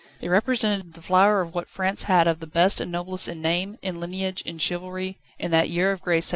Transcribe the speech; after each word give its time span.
They 0.19 0.29
represented 0.29 0.95
the 0.95 1.01
flower 1.03 1.41
of 1.41 1.53
what 1.53 1.69
France 1.69 2.05
had 2.09 2.27
of 2.27 2.39
the 2.39 2.47
best 2.47 2.81
and 2.81 2.91
noblest 2.91 3.27
in 3.27 3.39
name, 3.39 3.77
in 3.83 3.99
lineage, 3.99 4.41
in 4.41 4.57
chivalry, 4.57 5.19
in 5.37 5.51
that 5.51 5.69
year 5.69 5.91
of 5.91 6.01
grace 6.01 6.23
1783. 6.25 6.29